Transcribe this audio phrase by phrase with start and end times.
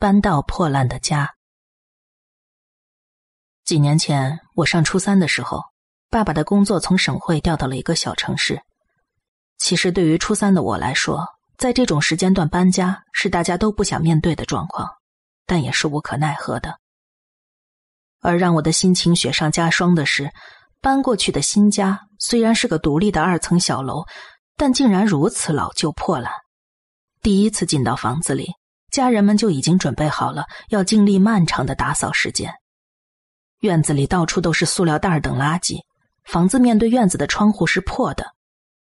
[0.00, 1.34] 搬到破烂的家。
[3.66, 5.62] 几年前，我上初三的时候，
[6.08, 8.62] 爸爸的工作从省会调到了一个小城市。
[9.58, 11.26] 其实，对于初三的我来说，
[11.58, 14.88] 在这种时间段搬家是大家都不想面对的状况，
[15.44, 16.80] 但也是无可奈何的。
[18.20, 20.32] 而让我的心情雪上加霜的是，
[20.80, 24.06] 搬过去的新家虽然是个独立的二层小楼，
[24.56, 26.32] 但竟然如此老旧破烂。
[27.20, 28.54] 第一次进到房子里，
[28.90, 32.52] 家人们就已经准备好了要经历漫长的打扫时间。
[33.60, 35.80] 院子里到处都是塑料袋等垃圾，
[36.24, 38.26] 房子面对院子的窗户是破的，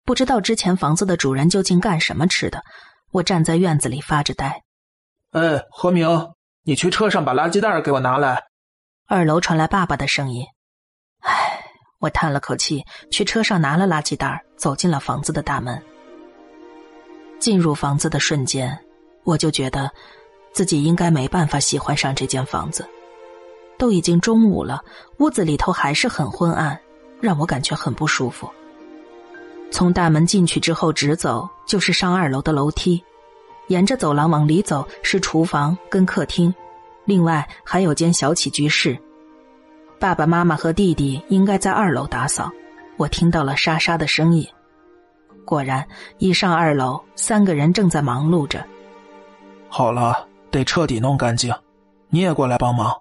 [0.04, 2.62] 不知道之前房子的主人究竟干什么吃的。
[3.10, 4.62] 我站在院子里发着呆。
[5.32, 6.06] 哎，何明，
[6.62, 8.44] 你去车上把垃圾袋给我拿来。
[9.06, 10.44] 二楼传来爸爸的声音。
[11.20, 11.64] 唉，
[11.98, 15.82] 我叹了口气，去车上拿了垃圾袋，走进了房子的大门。
[17.38, 18.78] 进入房子的瞬间，
[19.24, 19.90] 我就觉得
[20.52, 22.86] 自己应该没办法喜欢上这间房子。
[23.78, 24.84] 都已经中午了，
[25.20, 26.78] 屋子里头还是很昏暗，
[27.18, 28.50] 让我感觉很不舒服。
[29.70, 33.02] 从大门进去之后，直走就是上二楼的楼梯，
[33.68, 36.54] 沿着走廊往里走是厨房跟客厅，
[37.06, 38.98] 另外还有间小起居室。
[39.98, 42.50] 爸爸妈妈和弟弟应该在二楼打扫，
[42.98, 44.46] 我听到了沙沙的声音。
[45.46, 45.86] 果然，
[46.18, 48.62] 一上二楼，三个人正在忙碌着。
[49.72, 51.54] 好了，得彻底弄干净，
[52.08, 52.92] 你也过来帮忙。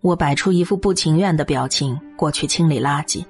[0.00, 3.24] 我摆出一副不情愿的表情，过去清理垃圾。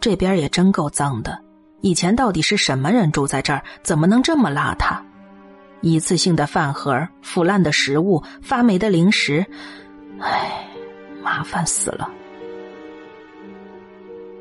[0.00, 1.36] 这边也真够脏的，
[1.80, 3.60] 以前到底是什么人住在这儿？
[3.82, 4.96] 怎么能这么邋遢？
[5.80, 9.44] 一次性的饭盒、腐烂的食物、发霉的零食，
[10.20, 10.64] 唉，
[11.20, 12.08] 麻烦死了。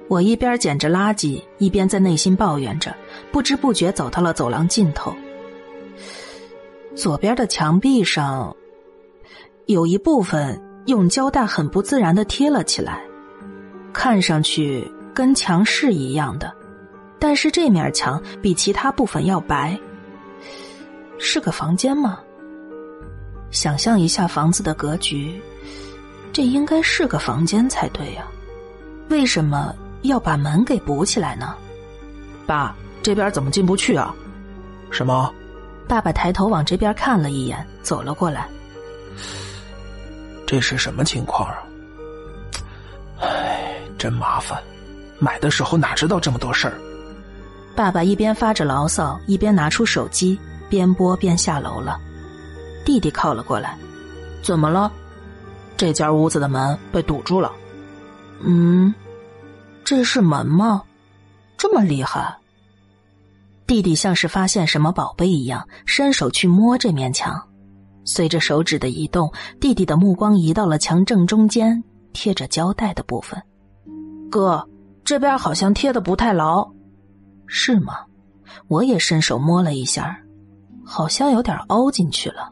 [0.08, 2.96] 我一边捡着垃圾，一边在内心抱怨着，
[3.32, 5.12] 不知不觉走到了走廊尽头。
[6.96, 8.56] 左边的墙壁上
[9.66, 10.62] 有一部分。
[10.88, 13.00] 用胶带很不自然的贴了起来，
[13.94, 16.52] 看上去跟墙是一样的，
[17.20, 19.80] 但是这面墙比其他部分要白。
[21.20, 22.20] 是个房间吗？
[23.52, 25.40] 想象一下房子的格局，
[26.34, 28.26] 这应该是个房间才对呀。
[29.10, 31.56] 为什么要把门给补起来呢？
[32.48, 34.16] 爸，这边怎么进不去啊？
[34.90, 35.32] 什么？
[35.92, 38.48] 爸爸抬头往这边看了一眼，走了过来。
[40.48, 41.58] 这是什么情况啊？
[43.20, 44.58] 唉，真麻烦！
[45.20, 46.80] 买的时候哪知道这么多事儿？
[47.76, 52.00] 爸爸一边发着牢骚，一边拿出手机，边播边下楼了。
[52.86, 53.78] 弟弟靠了过来
[54.42, 54.90] ：“怎么了？
[55.76, 57.52] 这间屋子的门被堵住了。
[58.42, 58.96] ”“嗯，
[59.84, 60.84] 这是门吗？
[61.58, 62.34] 这么厉害？”
[63.72, 67.42] 弟弟像是发现什么宝贝一样，伸手去摸这面墙。
[68.04, 71.82] 随着手指的移动，弟弟的目光移到了墙正中间
[72.12, 73.42] 贴着胶带的部分。
[74.30, 74.68] 哥，
[75.06, 76.70] 这边好像贴的不太牢，
[77.48, 77.94] 是吗？
[78.68, 80.20] 我也伸手摸了一下，
[80.84, 82.52] 好像有点凹进去了。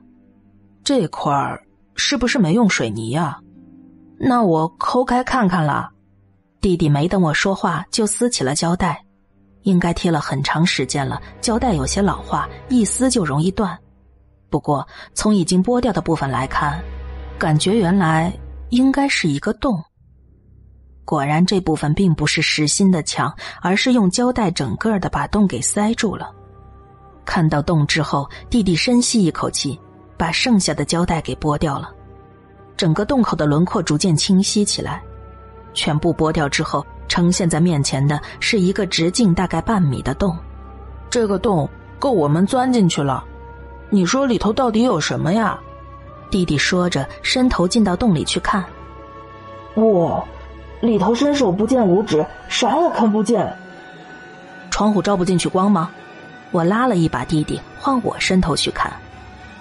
[0.86, 1.62] 这块儿
[1.96, 3.38] 是不是没用水泥呀？
[4.18, 5.92] 那我抠开看看啦。
[6.62, 9.04] 弟弟没等我说话就撕起了胶带，
[9.70, 13.78] 应该贴了很长时间了，胶带有些老化，一撕就容易断。
[14.50, 16.84] 不过，从已经剥掉的部分来看，
[17.38, 18.34] 感觉原来
[18.70, 19.82] 应该是一个洞。
[21.06, 23.32] 果然，这部分并不是实心的墙，
[23.62, 26.32] 而是用胶带整个的把洞给塞住了。
[27.26, 29.80] 看到洞之后，弟弟深吸一口气，
[30.18, 31.92] 把剩下的胶带给剥掉了。
[32.76, 35.02] 整个洞口的轮廓逐渐清晰起来。
[35.76, 40.38] 全部剥掉之后，呈现在面前的是一个直径大概半米的洞。
[41.10, 41.68] 这个洞
[42.00, 43.26] 够我们钻进去了。
[43.90, 45.60] 你说里头到底有什么呀？
[46.30, 48.64] 弟弟说着，伸头进到洞里去看。
[49.76, 50.24] 哇，
[50.80, 53.52] 里头伸手不见五指，啥也看不见。
[54.70, 55.90] 窗户照不进去光吗？
[56.52, 58.94] 我拉了一把弟弟，换我伸头去看。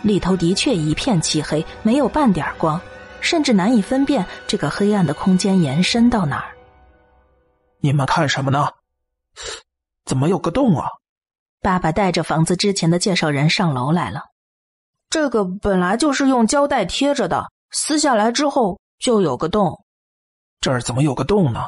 [0.02, 2.78] 里头的确一片漆黑，没有半点光，
[3.20, 6.54] 甚至难以分辨这个黑暗的空间延伸到哪儿。
[7.80, 8.68] 你们看什么呢？
[10.04, 10.88] 怎么有个洞啊？
[11.60, 14.22] 爸爸带着房子之前的介绍人上楼来了。
[15.10, 19.84] 这个本来就是用胶带贴着的，撕下来之后就有个洞。
[20.60, 21.64] 这儿怎么有个洞呢？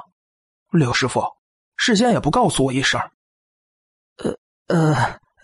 [0.70, 1.22] 刘师傅，
[1.76, 3.00] 事先也不告诉我一声。
[4.16, 4.36] 呃
[4.66, 4.94] 呃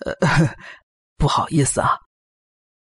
[0.04, 0.54] 呃，
[1.16, 1.98] 不好意思啊。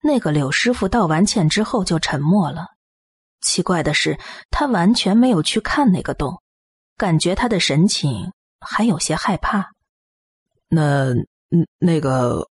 [0.02, 2.68] 那个柳师傅道完歉之后就沉默了。
[3.42, 4.19] 奇怪的是，
[4.52, 6.43] 他完全没有去看那个洞，
[6.98, 9.72] 感觉他的神情还有些害怕。
[10.69, 11.13] 那。
[11.56, 12.50] 嗯，那个，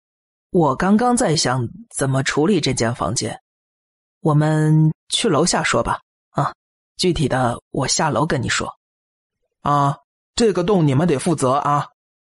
[0.49, 3.39] 我刚刚在想怎么处理这间房间，
[4.21, 6.01] 我们去楼下说吧。
[6.31, 6.51] 啊，
[6.95, 8.75] 具体的我下楼跟你说。
[9.61, 9.99] 啊，
[10.33, 11.89] 这个洞你们得负责啊！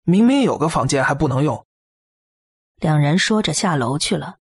[0.03, 1.65] 明明有个房间还不能用。
[2.75, 4.37] 两人说着下楼去了，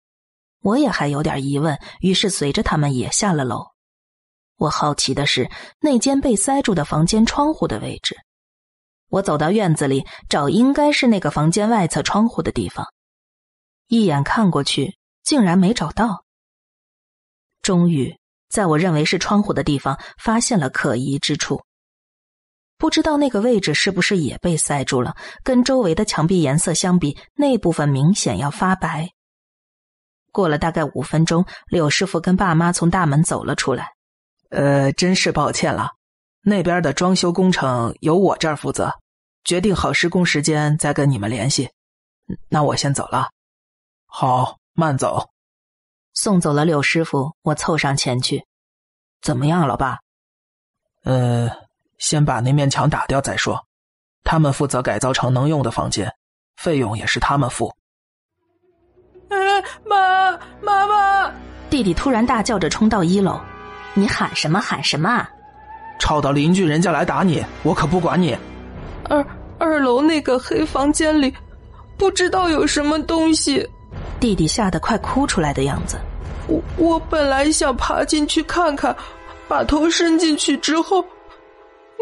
[0.61, 3.74] 我也还有点疑问，于是随着他们也下了楼。
[4.57, 8.17] 我好奇的是那间被塞住的房间窗户的位置。
[9.09, 12.87] 我走到院子里找，应该是那个房间外侧窗户的地方。
[13.89, 16.25] 一眼看过去，竟然没找到。
[17.63, 18.19] 终于，
[18.49, 21.63] 在我认为是窗户的地方，发现了可疑之处。
[22.77, 25.15] 不知道那个位置是不是也被塞住了？
[25.43, 29.11] 跟周围的墙壁颜色相比，那部分明显要发白。
[30.33, 33.94] 过了大概五分钟，柳师傅跟爸妈从大门走了出来。
[34.55, 35.91] 呃，真是抱歉了，
[36.41, 38.93] 那边的装修工程由我这儿负责，
[39.43, 41.71] 决定好施工时间再跟你们联系。
[42.49, 43.31] 那我先走了。
[44.07, 45.31] 好，慢走。
[46.13, 48.47] 送走了柳师傅，我凑上前去。
[49.21, 49.99] 怎么样，老爸？
[51.03, 51.51] 呃，
[51.99, 53.67] 先把那面墙打掉再说。
[54.23, 56.15] 他们负责改造成能用的房间，
[56.57, 57.75] 费用也是他们付。
[59.85, 61.35] 妈，妈妈！
[61.69, 63.41] 弟弟突然大叫着冲到一楼。
[63.95, 65.31] 你喊什么喊什么啊？
[65.99, 68.37] 吵到邻居人家来打你，我可不管你。
[69.05, 69.25] 二
[69.59, 71.33] 二楼那个黑房间里，
[71.97, 73.67] 不知道有什么东西。
[74.19, 75.97] 弟弟吓得快哭出来的样子。
[76.49, 78.95] 我我本来想爬进去看看，
[79.47, 81.03] 把头伸进去之后，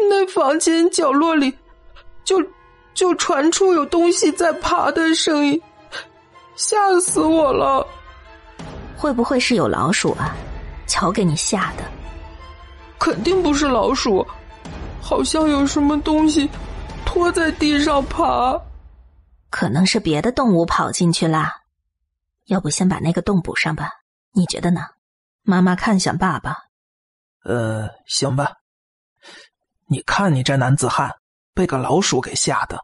[0.09, 1.53] 那房间角落里，
[2.25, 2.43] 就
[2.95, 5.61] 就传出有东西在爬的声音，
[6.55, 7.85] 吓死我了。
[8.97, 10.35] 会不会是有老鼠啊？
[10.87, 11.83] 瞧，给你吓的，
[12.99, 14.25] 肯定不是老鼠，
[15.01, 16.49] 好像有什么东西
[17.05, 18.59] 拖在地上爬，
[19.49, 21.61] 可能是别的动物跑进去啦。
[22.45, 23.89] 要不先把那个洞补上吧？
[24.31, 24.81] 你觉得呢？
[25.43, 26.57] 妈妈看向爸爸，
[27.43, 28.53] 呃，行吧。
[29.87, 31.11] 你看你这男子汉，
[31.53, 32.79] 被个老鼠给吓的。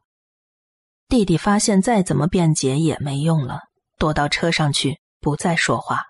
[1.07, 3.61] 弟弟发现再怎么辩解也没用了，
[3.97, 6.08] 躲到车上去，不再说话。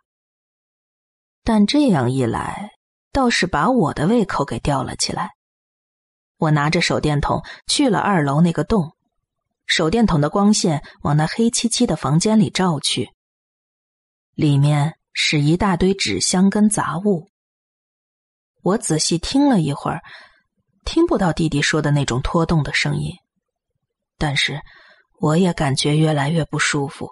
[1.52, 2.74] 但这样一来，
[3.12, 5.32] 倒是把我的胃口给吊了起来。
[6.38, 8.96] 我拿着手电筒去了二楼那个洞，
[9.66, 13.10] 手电筒的光线往那黑漆漆的房间里照去，
[14.36, 17.28] 里面是一大堆纸箱跟杂物。
[18.62, 20.02] 我仔细听了一会儿，
[20.86, 23.12] 听不到弟弟说的那种拖动的声音，
[24.20, 24.62] 但是
[25.20, 27.10] 我也感觉越来越不舒服。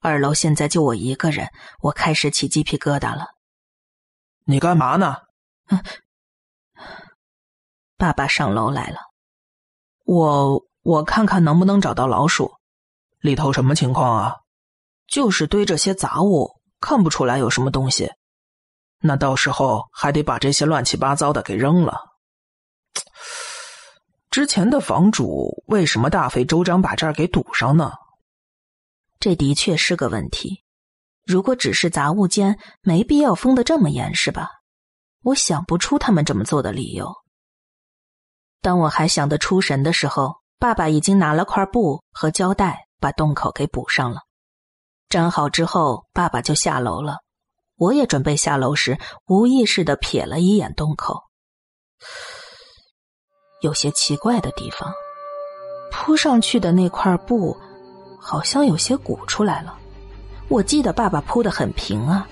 [0.00, 1.48] 二楼现在就我一个人，
[1.82, 3.28] 我开始起鸡皮疙瘩了。
[4.44, 5.16] 你干嘛呢？
[7.96, 8.98] 爸爸上楼来了。
[10.04, 12.52] 我我看看能不能找到老鼠。
[13.20, 14.36] 里头什么情况啊？
[15.06, 18.10] 就是堆着些杂物，看不出来有什么东西。
[19.00, 21.98] 那到时候还得把这些乱七八糟的给扔了。
[24.30, 27.92] 之前的房主为什么大费周章把这儿给堵上呢？
[29.20, 30.63] 这的确是个问题。
[31.24, 34.48] 如果只是杂物间，没必要封的这么严，是吧？
[35.22, 37.10] 我想不出他们这么做的理由。
[38.60, 44.20] 当我还想得出神的时候，爸爸已经拿了块布和胶带，把洞口给补上了。
[45.08, 47.18] 粘好之后，爸爸就下楼了。
[47.76, 51.22] 我也准备下楼时，无意识的瞥了一眼洞口，
[53.62, 54.92] 有些奇怪的地方，
[55.90, 57.56] 铺上去的那块布，
[58.20, 59.78] 好像有些鼓出来了。
[60.48, 62.28] 我记得爸爸铺的很平啊，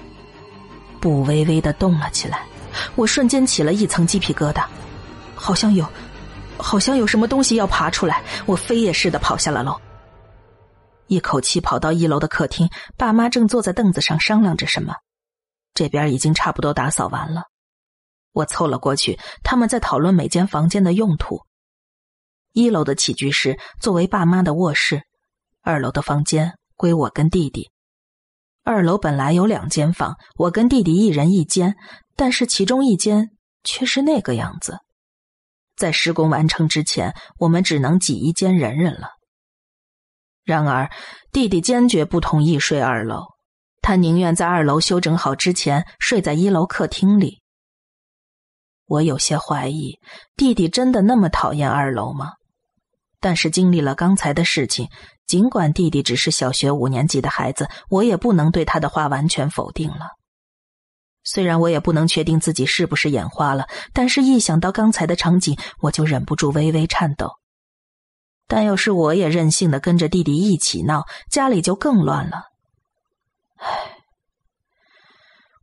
[1.00, 2.46] 布微微的动了起来，
[2.94, 4.64] 我瞬间起了一层鸡皮疙瘩，
[5.34, 5.84] 好像有，
[6.58, 8.22] 好像有什么东西要爬出来。
[8.46, 9.80] 我飞也似的跑下了楼，
[11.06, 14.94] 一口气跑到一楼的客厅，爸妈正坐在凳子上商量着什么，
[15.74, 17.44] 这边已经差不多打扫完了。
[18.32, 21.42] 我凑了过去，他们在讨论每间房间的用途。
[22.52, 25.02] 一楼的起居室作为爸妈的卧室，
[25.62, 27.71] 二楼的房间归我跟弟弟。
[28.64, 31.74] 二楼本来有两间房，我跟弟弟一人一间，
[32.14, 33.30] 但是其中一间
[33.64, 34.78] 却是那个样子。
[35.76, 39.08] 在施工完成之前，我们只能挤一间忍忍了。
[40.44, 40.88] 然而，
[41.32, 43.24] 弟弟坚决不同意睡二楼，
[43.80, 47.40] 他宁愿在二楼修整好之前睡在一楼客厅里。
[48.86, 49.98] 我有些怀疑，
[50.36, 52.32] 弟弟真的那么讨厌二楼吗？
[53.18, 54.88] 但是经历了刚才的事情。
[55.32, 60.10] 尽管弟弟只是小学五年级的孩子，我也不能对他的话完全否定了。
[61.24, 67.30] 虽然我也不能确定自己是不是眼花了，但是一想到刚才的场景，我就忍不住微微颤抖。
[68.46, 72.42] 但要是我也任性的跟着弟弟一起闹，家里就更乱了。
[73.56, 73.96] 唉，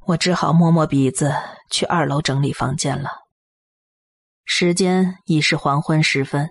[0.08, 1.32] 我只好摸摸鼻子
[1.70, 3.12] 去二楼整理房间了。
[4.46, 6.50] 时间已是黄昏时分，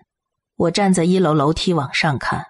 [0.55, 2.47] 我站在一楼楼梯往上看，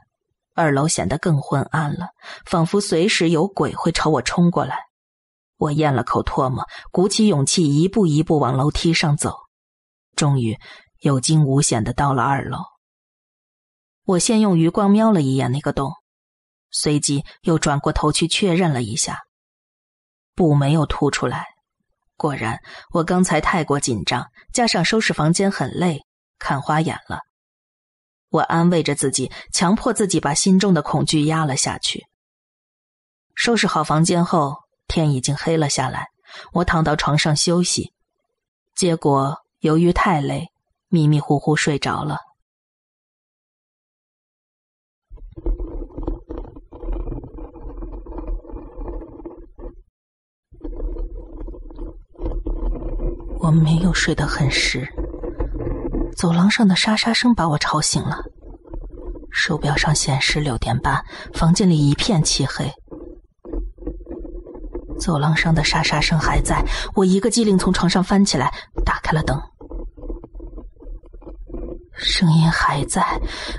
[0.58, 2.08] 二楼显得更昏暗了，
[2.44, 4.76] 仿佛随时有鬼会朝我冲过来。
[5.56, 9.36] 我咽了口唾沫，鼓起勇气，一步一步往楼梯上走，
[10.16, 10.58] 终于
[10.98, 12.58] 有惊无险的到了二楼。
[14.02, 15.92] 我先用余光瞄了一眼那个洞，
[16.72, 19.20] 随即又转过头去确认了一下，
[20.34, 21.46] 布没有凸出来。
[22.16, 22.58] 果然，
[22.92, 26.00] 我刚才太过紧张，加上收拾房间很累，
[26.36, 27.20] 看花眼了。
[28.30, 32.06] 我安慰着自己，强迫自己把心中的恐惧压了下去。
[33.35, 34.56] 收拾好房间后，
[34.87, 36.08] 天已经黑了下来。
[36.52, 37.92] 我躺到床上休息，
[38.75, 40.49] 结果由于太累，
[40.88, 42.18] 迷迷糊糊睡着了。
[53.40, 54.87] 我没有睡得很实，
[56.18, 58.18] 走廊上的沙沙声把我吵醒了。
[59.30, 61.00] 手表上显示六点半，
[61.32, 62.68] 房间里一片漆黑。
[64.98, 66.60] 走廊上的沙沙声还在，
[66.96, 68.52] 我一个机灵从床上翻起来，
[68.84, 69.40] 打开了灯。
[71.92, 73.04] 声音还在，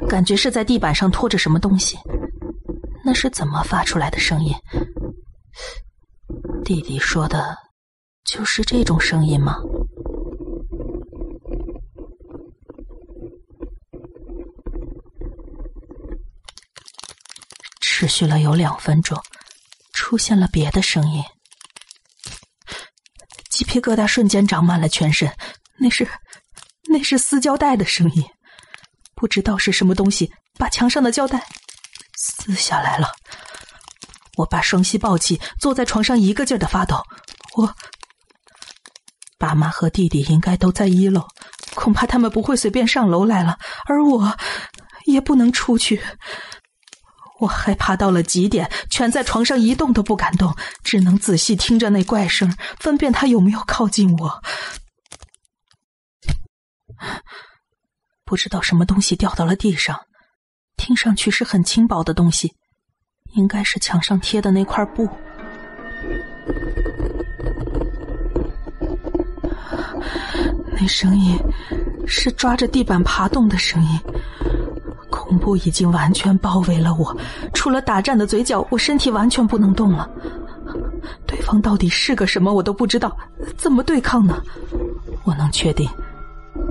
[0.09, 1.97] 感觉是在地板上拖着什么东西。
[3.05, 4.53] 那是怎么发出来的声音？
[6.65, 7.55] 弟弟说的，
[8.25, 9.55] 就是这种声音吗？
[17.99, 19.21] 持续了有两分钟，
[19.91, 21.21] 出现了别的声音，
[23.49, 25.29] 鸡皮疙瘩瞬间长满了全身。
[25.77, 26.07] 那是，
[26.87, 28.23] 那是撕胶带的声音，
[29.15, 31.45] 不知道是什么东西把墙上的胶带
[32.15, 33.11] 撕下来了。
[34.37, 37.03] 我把双膝抱起，坐在床上一个劲儿的发抖。
[37.57, 37.75] 我
[39.37, 41.27] 爸妈和弟弟应该都在一楼，
[41.75, 44.37] 恐怕他们不会随便上楼来了，而我
[45.03, 46.01] 也不能出去。
[47.39, 54.41] 我害怕到了极点，蜷在床上一动都不敢动，只能仔细听着那怪声，分辨他有没有靠近我。
[58.25, 59.97] 不知道什么东西掉到了地上，
[60.77, 62.53] 听上去是很轻薄的东西，
[63.33, 65.09] 应该是墙上贴的那块布。
[70.81, 71.37] 那声音
[72.05, 73.99] 是抓着地板爬动的声音。
[75.29, 77.15] 恐怖已经完全包围了我，
[77.53, 80.09] 除了打颤的嘴角，我身体完全不能动了。
[81.27, 83.15] 对方到底是个什么，我都不知道，
[83.55, 84.41] 怎么对抗呢？
[85.23, 85.87] 我能确定，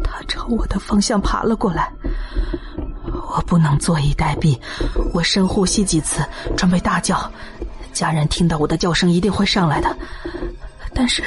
[0.03, 1.88] 他朝我的方向爬了过来。
[3.31, 4.59] 我不能坐以待毙，
[5.15, 6.21] 我深呼吸几次，
[6.57, 7.31] 准备大叫。
[7.93, 9.97] 家人听到我的叫声一定会上来的，
[10.93, 11.23] 但是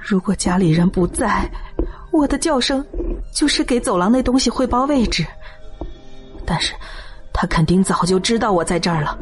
[0.00, 1.48] 如果家里人不在，
[2.10, 2.84] 我的叫声
[3.32, 5.24] 就是给走廊那东西汇报位置。
[6.44, 6.74] 但是，
[7.32, 9.16] 他肯定早就知道我在这儿了。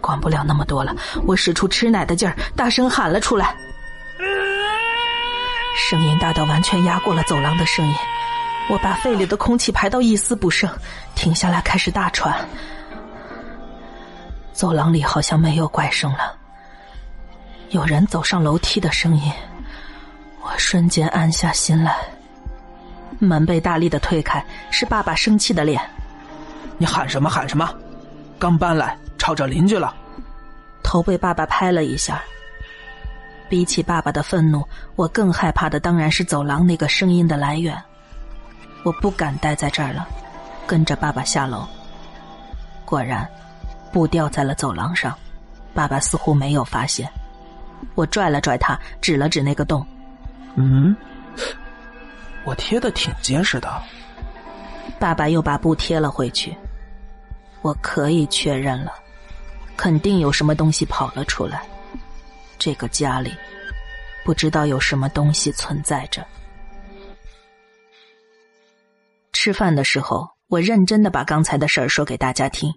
[0.00, 0.94] 管不了那么多了，
[1.26, 3.56] 我使出吃奶的劲儿，大声喊了出来。
[5.76, 7.94] 声音大到完全压过了走廊的声音，
[8.68, 10.70] 我把肺里的空气排到一丝不剩，
[11.14, 12.46] 停下来开始大喘。
[14.52, 16.36] 走廊里好像没有怪声了，
[17.70, 19.32] 有人走上楼梯的声音，
[20.42, 21.96] 我瞬间安下心来。
[23.18, 25.80] 门被大力的推开，是爸爸生气的脸。
[26.78, 27.68] 你喊什么喊什么？
[28.38, 29.94] 刚搬来，吵着邻居了。
[30.82, 32.22] 头被爸爸拍了一下。
[33.48, 34.66] 比起爸爸的愤怒，
[34.96, 37.80] 我更害怕的当然是走廊那个声音的来源。
[38.82, 40.06] 我不敢待在这儿了，
[40.66, 41.66] 跟着爸爸下楼。
[42.84, 43.28] 果然，
[43.92, 45.16] 布掉在了走廊上，
[45.72, 47.08] 爸爸似乎没有发现。
[47.94, 49.86] 我拽了拽他，指了指那个洞。
[50.56, 50.94] 嗯，
[52.44, 53.82] 我贴的挺结实的。
[54.98, 56.56] 爸爸又把布贴了回去。
[57.62, 58.92] 我可以确认了，
[59.76, 61.66] 肯定有什么东西跑了出来。
[62.58, 63.34] 这个家里
[64.24, 66.26] 不知道有什么东西存在着。
[69.32, 72.72] 吃饭的时候，我认真的把刚才的事儿说给大家听，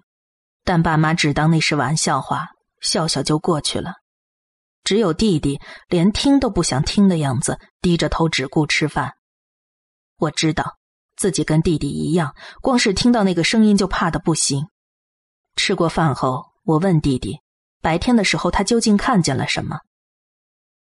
[0.64, 2.48] 但爸妈只当那是玩笑话，
[2.80, 3.94] 笑笑就过去了。
[4.84, 9.14] 只有弟弟连听都不想听的样子，低着头只顾吃饭。
[10.16, 10.77] 我知道
[11.18, 14.68] 自己跟弟弟一样，光是听到那个声音就怕的不行。
[15.56, 17.40] 吃过饭后，我问弟弟
[17.82, 19.80] ：“白天的时候他究竟看见了什么？”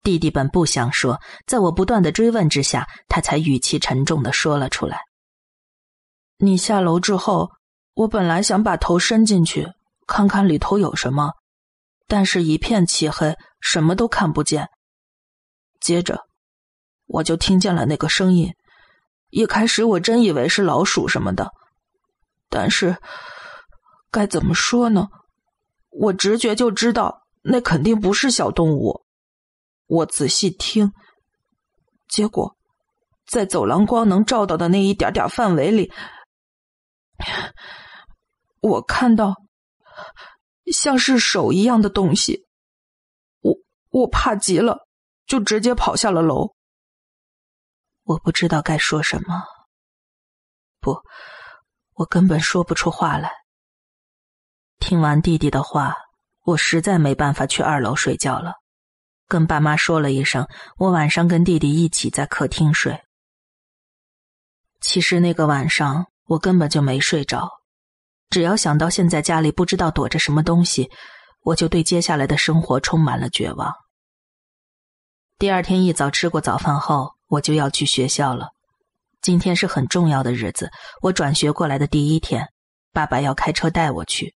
[0.01, 5.01] 弟弟本不想说，在我不断的追问之下，他才语气沉重的说了出来
[6.39, 7.51] ：“你下楼之后，
[7.93, 9.67] 我本来想把头伸进去
[10.07, 11.31] 看看里头有什么，
[12.07, 14.67] 但是一片漆黑，什么都看不见，
[15.79, 16.19] 接着，
[17.05, 18.51] 我就听见了那个声音。
[19.33, 21.51] 一开始我真以为是老鼠什么的，
[22.49, 22.95] 但是
[24.11, 25.07] 该怎么说呢？
[25.89, 29.03] 我直觉就知道那肯定不是小动物。
[29.87, 30.91] 我仔细听，
[32.07, 32.55] 结果
[33.25, 35.91] 在走廊光能照到的那一点点范围里，
[38.61, 39.33] 我看到
[40.71, 42.45] 像是手一样的东西。
[43.41, 43.55] 我
[43.89, 44.85] 我怕极了，
[45.25, 46.52] 就直接跑下了楼。
[48.05, 49.43] 我不知道该说什么，
[50.81, 51.01] 不，
[51.93, 53.31] 我根本说不出话来。
[54.77, 55.95] 听完弟弟的话，
[56.43, 58.55] 我实在没办法去二楼睡觉了，
[59.29, 60.45] 跟爸妈说了一声，
[60.75, 63.01] 我晚上跟弟弟一起在客厅睡。
[64.81, 67.49] 其实那个晚上我根本就没睡着，
[68.29, 70.91] 只要想到现在家里不知道躲着什么东西，
[71.43, 73.73] 我就对接下来的生活充满了绝望。
[75.37, 77.12] 第二天一早吃过早饭后。
[77.33, 78.51] 我就要去学校了，
[79.19, 80.69] 今天是很重要的日子。
[81.01, 82.47] 我转学过来的第一天，
[82.91, 84.35] 爸爸要开车带我去。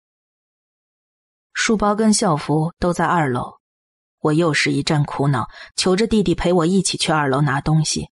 [1.53, 3.55] 书包跟校服都在二楼，
[4.21, 8.11] 我又是一阵苦恼，求着弟弟陪我一起去二楼拿东西。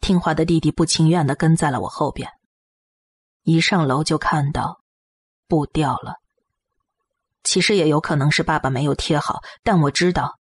[0.00, 2.30] 听话的弟弟不情愿的跟在了我后边。
[3.42, 4.80] 一上楼就看到
[5.48, 6.18] 布掉了，
[7.42, 10.38] 其实也有可能是爸爸没有贴好，但我知道。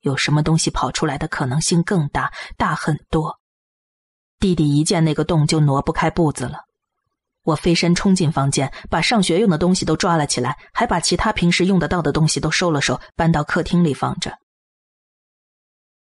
[0.00, 3.38] 有什么东西跑出来的可能性更大，大很多。
[4.38, 6.60] 弟弟一见那个洞就挪不开步子了。
[7.42, 14.38] 我飞身冲进房间，把上学用的东西都抓了起来，还把其他平时用得到的东西都收了收，搬到客厅里放着。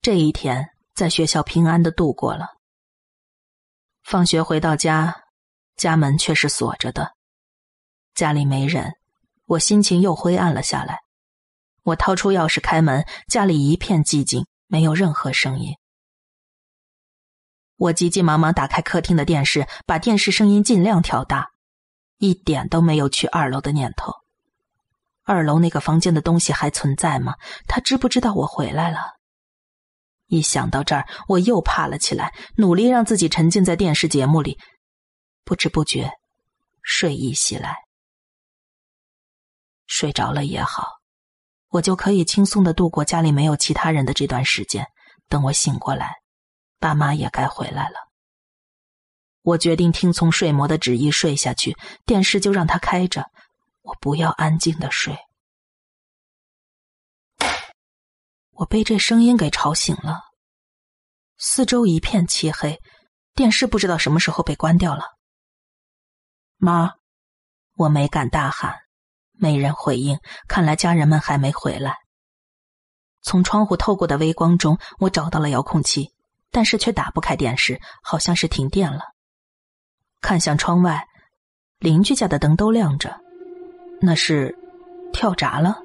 [0.02, 2.48] 这一天在学校平安的度过了。
[4.04, 5.16] 放学回到家，
[5.78, 7.14] 家门却是锁着的，
[8.14, 8.94] 家里没人，
[9.46, 11.03] 我心情又灰暗了下来。
[11.84, 15.76] 我掏出钥匙开门，家里一片寂静，没有任何声音。
[17.76, 21.50] 我急急忙忙打开客厅的电视，把电视声音尽量调大，
[22.18, 24.14] 一点都没有去二楼的念头。
[25.26, 27.36] 二楼那个房间的东西还存在吗？
[27.68, 29.00] 他知不知道我回来了？
[30.28, 34.58] 一想到这儿，我又怕了起来，努力让自己沉浸在电视节目里，
[35.44, 36.12] 不知不觉，
[36.82, 37.76] 睡意袭来。
[39.86, 41.03] 睡着了也好。
[41.74, 44.86] 我就可以轻松的度过家里没有其他人的这段时间。
[45.28, 46.18] 等我醒过来，
[46.78, 47.96] 爸妈也该回来了。
[49.42, 53.26] 我决定听从睡魔的旨意睡下去，电视就让它开着，
[53.82, 55.18] 我不要安静的睡。
[58.52, 60.20] 我被这声音给吵醒了，
[61.38, 62.80] 四周一片漆黑，
[63.34, 65.06] 电视不知道什么时候被关掉了。
[66.58, 66.94] 妈，
[67.74, 68.83] 我没敢大喊。
[69.44, 71.98] 没人回应，看来家人们还没回来。
[73.22, 76.14] 从窗户透过的微光中，我找到了遥控器，
[76.50, 79.02] 但是却打不开电视，好像是停电了。
[80.22, 81.06] 看向窗外，
[81.78, 83.14] 邻居家的灯都亮着，
[84.00, 84.58] 那是
[85.12, 85.78] 跳闸了。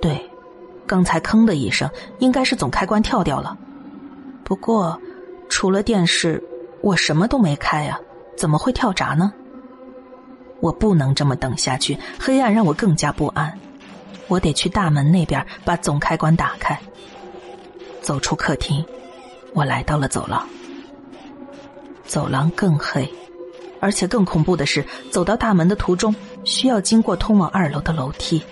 [0.00, 0.30] 对，
[0.86, 3.54] 刚才吭的一声，应该是总开关跳掉了。
[4.42, 4.98] 不过，
[5.50, 6.42] 除了电视，
[6.82, 8.00] 我什么都没开呀，
[8.38, 9.30] 怎么会跳闸呢？
[10.60, 13.58] 我不能这么等下去，黑暗让我更加不安。
[14.28, 16.78] 我得去大门那边把总开关打开。
[18.00, 18.84] 走出客厅，
[19.52, 20.48] 我来到了走廊。
[22.06, 23.12] 走廊更黑，
[23.80, 26.14] 而且更恐怖的是，走到大门的途中
[26.44, 28.42] 需要经过通往二楼的楼梯。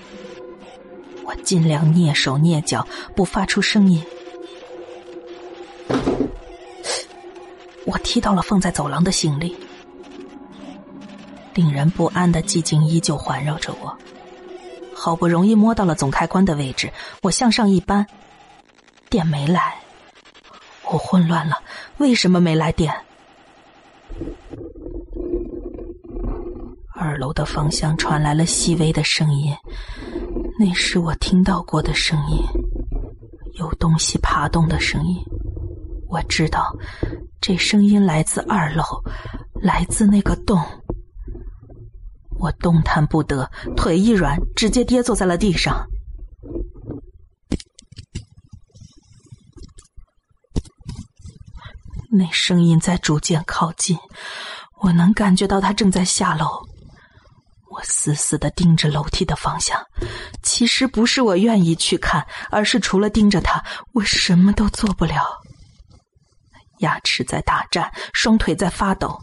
[1.24, 2.86] 我尽量蹑手蹑脚，
[3.16, 4.04] 不发出声音。
[7.86, 9.56] 我踢到了放在走廊的行李。
[11.54, 13.96] 令人不安的寂静依旧环绕着我。
[14.94, 16.90] 好不容易摸到了总开关的位置，
[17.22, 18.06] 我向上一扳，
[19.10, 19.74] 电没来。
[20.90, 21.56] 我混乱了，
[21.98, 22.92] 为什么没来电？
[26.94, 29.54] 二楼的方向传来了细微的声音，
[30.58, 32.38] 那是我听到过的声音，
[33.54, 35.22] 有东西爬动的声音。
[36.08, 36.74] 我知道，
[37.40, 38.84] 这声音来自二楼，
[39.54, 40.60] 来自那个洞。
[42.44, 45.86] 我动弹不得，腿一软，直接跌坐在了地上。
[52.12, 53.98] 那声音在逐渐靠近，
[54.82, 56.46] 我能感觉到他正在下楼。
[57.70, 59.82] 我死死的盯着楼梯的方向，
[60.42, 65.24] 其实不是我愿意去看，而是除了盯着他，我什么都做不了。
[66.80, 69.18] 牙齿在打颤，双腿在发抖。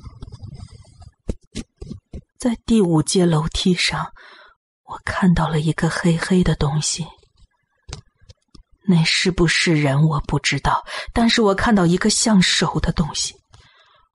[2.42, 4.14] 在第五阶楼梯上，
[4.86, 7.06] 我看到了一个黑黑的东西。
[8.88, 13.36] 那是不是人我不知道，但是我看到一个像手的东西，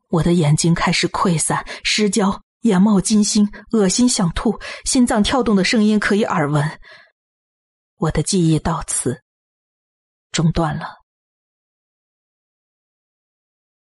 [0.08, 6.80] 我的眼睛开始溃散、失焦，眼冒金星，恶心想吐，心脏跳动的声音可以耳闻。
[7.94, 9.22] 我的记忆到此
[10.32, 10.96] 中断了。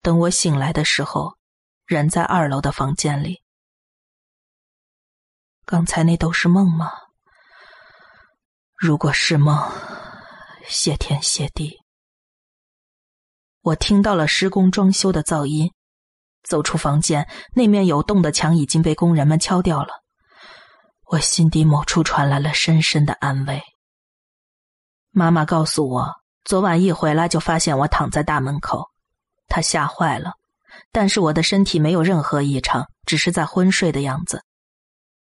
[0.03, 1.37] 等我醒来的时候，
[1.87, 3.46] 人在二楼的房间里。
[5.69, 6.93] 刚才那都是梦吗？
[8.77, 9.59] 如果是梦，
[10.69, 11.83] 谢天谢地。
[13.63, 15.73] 我听到了施工装修的噪音，
[16.45, 20.05] 走出房间，那面有洞的墙已经被工人们敲掉了。
[21.07, 23.61] 我心底某处传来了深深的安慰。
[25.11, 26.09] 妈妈告诉我，
[26.45, 28.89] 昨晚一回来就发现我躺在大门口，
[29.49, 30.35] 她吓坏了，
[30.93, 34.45] 但是我的身体没有任何异常，只是在昏睡的样子。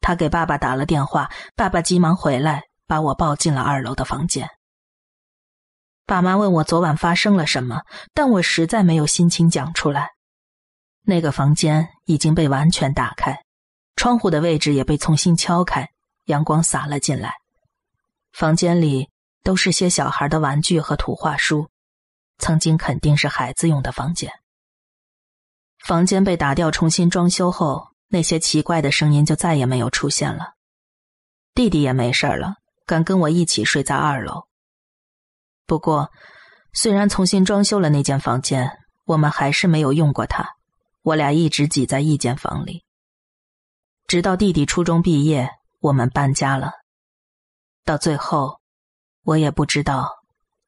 [0.02, 4.50] 他给爸爸打了电话，爸爸急忙回来，把我抱进了二楼的房间。
[6.08, 7.84] 爸妈问我昨晚发生了什么，
[8.14, 10.10] 但我实在没有心情讲出来。
[11.04, 13.44] 那个房间已经被完全打开，
[13.96, 15.90] 窗户的位置也被重新敲开，
[16.26, 17.36] 阳光洒了进来。
[18.34, 19.08] 房间里
[19.44, 21.70] 都是些小孩的玩具和图画书，
[22.40, 24.32] 曾经肯定是孩子用的房间。
[25.86, 27.91] 房间被打掉重新装修后。
[28.12, 30.56] 那些奇怪的声音就再也没有出现了。
[31.56, 34.44] 弟弟也没事了，敢跟我一起睡在二楼。
[35.66, 36.12] 不过，
[36.74, 38.70] 虽然重新装修了那间房间，
[39.06, 40.46] 我们还是没有用过它。
[41.04, 42.84] 我俩一直挤在一间房里，
[44.08, 46.74] 直到弟弟初中毕业，我们搬家了。
[47.86, 48.60] 到最后，
[49.24, 50.10] 我也不知道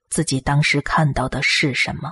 [0.09, 2.09] 自己当时看到的是什么。